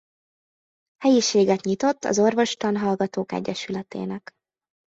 Helyiséget 0.97 1.61
nyitott 1.61 2.03
az 2.03 2.19
orvostanhallgatók 2.19 3.31
egyesületének. 3.31 4.31